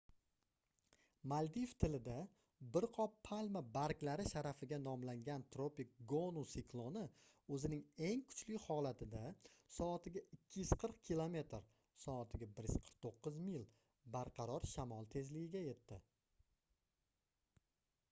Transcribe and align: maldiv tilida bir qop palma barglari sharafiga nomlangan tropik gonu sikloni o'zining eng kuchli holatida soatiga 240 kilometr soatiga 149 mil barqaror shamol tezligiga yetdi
maldiv 1.31 1.73
tilida 1.81 2.13
bir 2.75 2.85
qop 2.97 3.17
palma 3.27 3.61
barglari 3.75 4.23
sharafiga 4.29 4.77
nomlangan 4.85 5.43
tropik 5.55 5.91
gonu 6.13 6.43
sikloni 6.53 7.03
o'zining 7.57 7.83
eng 8.07 8.23
kuchli 8.31 8.57
holatida 8.63 9.21
soatiga 9.75 10.25
240 10.55 10.97
kilometr 11.11 11.61
soatiga 12.07 12.49
149 12.55 13.39
mil 13.51 13.67
barqaror 14.17 14.65
shamol 14.73 15.11
tezligiga 15.17 15.63
yetdi 15.67 16.01